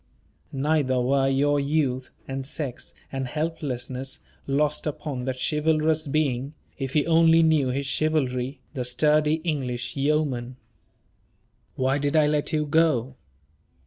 Neither 0.51 0.99
were 0.99 1.27
your 1.29 1.59
youth, 1.59 2.09
and 2.27 2.43
sex, 2.43 2.95
and 3.11 3.27
helplessness, 3.27 4.19
lost 4.47 4.87
upon 4.87 5.25
that 5.25 5.39
chivalrous 5.47 6.07
being 6.07 6.55
if 6.79 6.93
he 6.93 7.05
only 7.05 7.43
knew 7.43 7.67
his 7.67 7.85
chivalry 7.85 8.61
the 8.73 8.83
sturdy 8.83 9.35
English 9.43 9.95
yeoman. 9.95 10.55
Why 11.75 11.99
did 11.99 12.15
I 12.15 12.25
let 12.25 12.51
you 12.51 12.65
go? 12.65 13.13